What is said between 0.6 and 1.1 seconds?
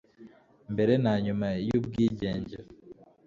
mbere